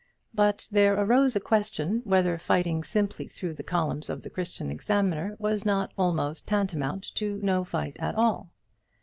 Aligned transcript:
But 0.33 0.67
there 0.71 0.95
arose 0.99 1.35
a 1.35 1.39
question 1.39 2.01
whether 2.05 2.35
fighting 2.39 2.83
simply 2.83 3.27
through 3.27 3.53
the 3.53 3.61
columns 3.61 4.09
of 4.09 4.23
the 4.23 4.31
Christian 4.31 4.71
Examiner 4.71 5.35
was 5.37 5.63
not 5.63 5.91
almost 5.95 6.47
tantamount 6.47 7.13
to 7.13 7.39
no 7.43 7.63
fight 7.63 7.97
at 7.99 8.15
all. 8.15 8.49